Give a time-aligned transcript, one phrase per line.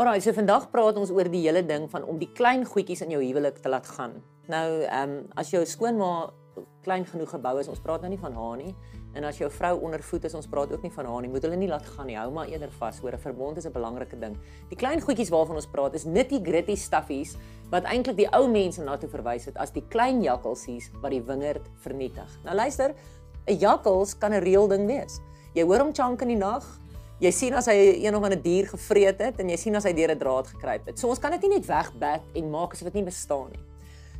[0.00, 3.10] Alraai, so vandag praat ons oor die hele ding van om die klein goedjies in
[3.12, 4.14] jou huwelik te laat gaan.
[4.48, 6.30] Nou, ehm um, as jou skoonma
[6.82, 8.72] klein genoeg gebou is, ons praat nou nie van haar nie.
[9.12, 11.28] En as jou vrou ondervoed is, ons praat ook nie van haar nie.
[11.34, 12.16] Moet hulle nie laat gaan nie.
[12.16, 13.02] Hou maar eerder vas.
[13.04, 14.38] Hoor, 'n verbond is 'n belangrike ding.
[14.70, 17.36] Die klein goedjies waarvan ons praat is nitty-gritty stuffies
[17.70, 21.22] wat eintlik die ou mense na toe verwys het as die klein jakkalsies wat die
[21.22, 22.38] wingerd vernietig.
[22.44, 22.94] Nou luister,
[23.46, 25.20] 'n jakkals kan 'n reël ding wees.
[25.52, 26.64] Jy hoor hom chunk in die nag,
[27.22, 29.92] Jy sien as hy een of ander dier gevreet het en jy sien as hy
[29.94, 30.98] deur 'n draad gekruip het.
[30.98, 33.60] So ons kan dit nie net wegbat en maak asof dit nie bestaan nie.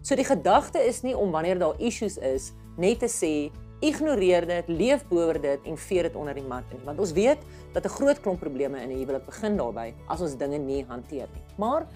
[0.02, 4.69] So die gedagte is nie om wanneer daar issues is net te sê ignoreer dit,
[4.69, 6.79] leef boor dit en vee dit onder die mat nie.
[6.84, 7.38] Want ons weet
[7.73, 11.27] dat 'n groot klomp probleme in 'n huwelik begin daarbey as ons dinge nie hanteer
[11.34, 11.43] nie.
[11.59, 11.87] Maar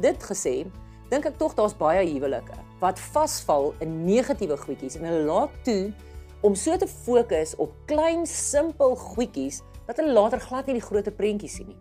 [0.00, 0.64] dit gesê,
[1.10, 5.92] dink ek tog daar's baie huwelike wat vasval in negatiewe goedjies en hulle laat toe
[6.42, 11.08] om so te fokus op klein simpel goedjies dat hulle later glad nie die groot
[11.16, 11.78] prentjie sien nie.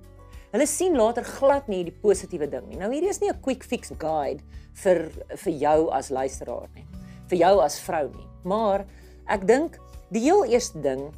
[0.51, 2.79] Hulle sien later glad nie die positiewe ding nie.
[2.79, 4.43] Nou hierdie is nie 'n quick fix guide
[4.73, 6.85] vir vir jou as luisteraar nie.
[7.29, 8.27] Vir jou as vrou nie.
[8.43, 8.85] Maar
[9.27, 11.13] ek dink die heel eerste ding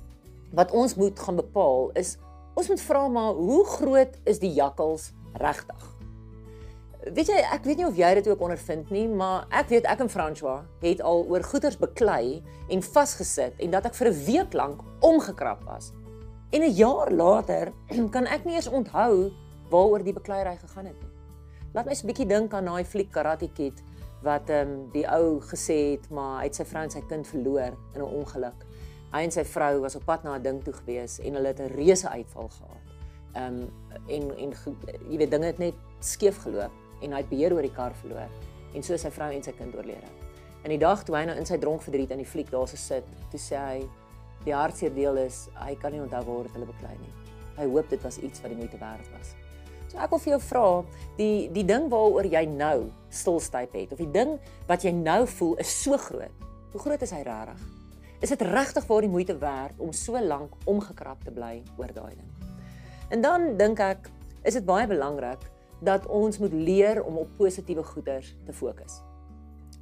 [0.54, 2.18] wat ons moet gaan bepaal is
[2.56, 5.90] ons moet vra maar hoe groot is die jakkals regtig?
[7.04, 10.00] Weet jy, ek weet nie of jy dit ook ondervind nie, maar ek weet ek
[10.00, 14.54] en François het al oor goeders beklei en vasgesit en dat ek vir 'n week
[14.54, 15.92] lank omgekrap was
[16.54, 17.72] En 'n jaar later
[18.16, 19.32] kan ek nie eens onthou
[19.70, 21.14] waaroor die bekleierery gegaan het nie.
[21.74, 23.82] Laat my 'n bietjie dink aan daai fliek Karate Kid
[24.22, 27.28] wat ehm um, die ou gesê het maar hy het sy vrou en sy kind
[27.28, 28.60] verloor in 'n ongeluk.
[29.14, 31.60] Hy en sy vrou was op pad na 'n ding toe gewees en hulle het
[31.60, 32.86] 'n reuse uitval gehad.
[33.34, 33.74] Ehm um,
[34.08, 34.54] en en
[35.10, 38.30] jy weet dinge het net skeef geloop en hy het beheer oor die kar verloor
[38.74, 40.10] en so sy vrou en sy kind oorlede.
[40.64, 42.76] En die dag toe hy nou in sy dronk verdriet in die fliek daar so
[42.76, 43.90] sit, toe sê hy
[44.44, 47.14] die hartseer deel is hy kan nie onthou waar dit hulle beklei nie.
[47.58, 49.34] Hy hoop dit was iets wat die moeite werd was.
[49.92, 50.66] So ek wil vir jou vra,
[51.20, 54.36] die die ding waaroor jy nou stilstyp het of die ding
[54.70, 56.46] wat jy nou voel is so groot.
[56.74, 57.62] Hoe groot is hy regtig?
[58.24, 62.16] Is dit regtig waar die moeite werd om so lank omgekrap te bly oor daai
[62.16, 62.30] ding?
[63.14, 64.08] En dan dink ek,
[64.42, 65.44] is dit baie belangrik
[65.84, 69.02] dat ons moet leer om op positiewe goeders te fokus.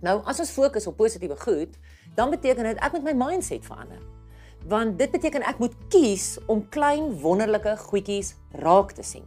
[0.01, 1.77] Nou, as ons fokus op positiewe goed,
[2.17, 4.01] dan beteken dit ek moet my mindset verander
[4.69, 9.25] want dit beteken ek moet kies om klein wonderlike goedjies raak te sien.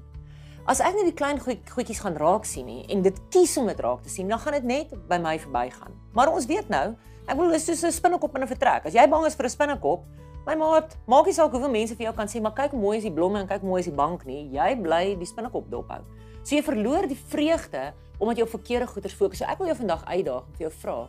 [0.65, 3.81] As ek net die klein goedjies gaan raak sien nie en dit kies om dit
[3.85, 5.93] raak te sien, dan gaan dit net by my verbygaan.
[6.17, 6.95] Maar ons weet nou,
[7.27, 8.87] ek bedoel is soos 'n spinnekop in 'n vertrek.
[8.87, 10.05] As jy bang is vir 'n spinnekop,
[10.47, 12.97] my maat, maak nie saak hoeveel mense vir jou kan sê, maar kyk hoe mooi
[12.97, 15.71] is die blomme en kyk hoe mooi is die bank nie, jy bly die spinnekop
[15.71, 16.01] dophou.
[16.43, 19.39] So jy verloor die vreugde omdat jy op verkeerde goeders fokus.
[19.39, 21.09] So ek wil jou vandag uitdaag om vir jou vra,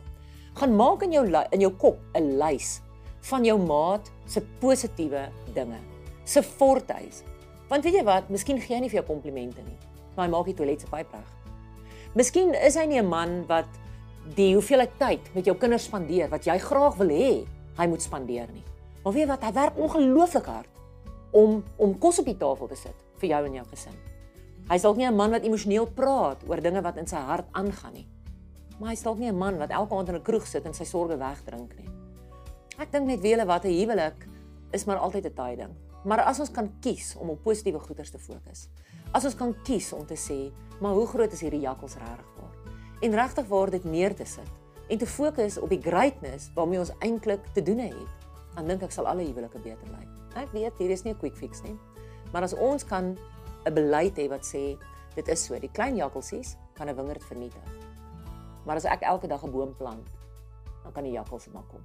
[0.54, 2.80] gaan maak in jou in jou kop 'n lys
[3.30, 5.78] van jou maat se positiewe dinge.
[6.24, 7.22] Se fortuis.
[7.68, 9.78] Want weet jy wat, miskien gee hy nie vir jou komplimente nie,
[10.14, 11.32] maar hy maak die toilet se pyp reg.
[12.14, 13.68] Miskien is hy nie 'n man wat
[14.34, 17.46] die hoeveelheid tyd met jou kinders spandeer wat jy graag wil hê
[17.78, 18.64] hy moet spandeer nie.
[19.04, 20.70] Maar weet jy wat, hy werk ongelooflik hard
[21.32, 23.96] om om kos op die tafel te sit vir jou en jou gesin.
[24.68, 27.46] Hy is dalk nie 'n man wat emosioneel praat oor dinge wat in sy hart
[27.52, 28.08] aangaan nie.
[28.78, 30.74] Maar hy is dalk nie 'n man wat elke aand in 'n kroeg sit en
[30.74, 31.95] sy sorges wegdrink nie.
[32.76, 34.26] Ek dink net wiele wat 'n huwelik
[34.76, 35.72] is maar altyd 'n taai ding.
[36.04, 38.68] Maar as ons kan kies om op positiewe goeders te fokus.
[39.12, 42.54] As ons kan kies om te sê, maar hoe groot is hierdie jakkals regtig waar?
[43.00, 44.50] En regtig waar dit neer te sit
[44.88, 47.94] en te fokus op die greatness waarmee ons eintlik te doen het,
[48.54, 50.08] dan dink ek sal alle huwelike beter lyk.
[50.36, 51.78] Ek weet hier is nie 'n quick fix nie.
[52.32, 53.16] Maar as ons kan
[53.64, 54.76] 'n beleid hê wat sê
[55.14, 57.72] dit is so, die klein jakkalsies kan 'n wingerd vernietig.
[58.66, 60.08] Maar as ek elke dag 'n boom plant,
[60.82, 61.82] dan kan die jakkals maar kom.